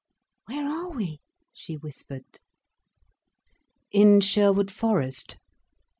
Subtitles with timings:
[0.47, 1.21] "Where are we?"
[1.53, 2.25] she whispered.
[3.91, 5.37] "In Sherwood Forest."